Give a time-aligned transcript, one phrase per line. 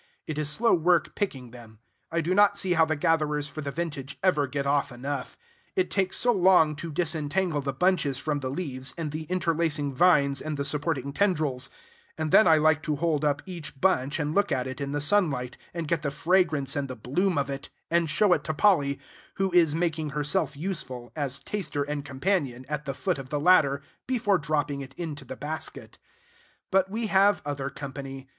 [0.25, 1.77] It is slow work picking them.
[2.11, 5.37] I do not see how the gatherers for the vintage ever get off enough.
[5.75, 10.41] It takes so long to disentangle the bunches from the leaves and the interlacing vines
[10.41, 11.69] and the supporting tendrils;
[12.17, 15.01] and then I like to hold up each bunch and look at it in the
[15.01, 18.97] sunlight, and get the fragrance and the bloom of it, and show it to Polly,
[19.35, 23.83] who is making herself useful, as taster and companion, at the foot of the ladder,
[24.07, 25.99] before dropping it into the basket.
[26.71, 28.27] But we have other company.